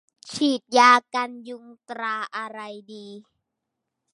[0.03, 0.61] ยาฉีด
[1.15, 2.59] กันยุงตราอะไร
[2.91, 3.07] ดี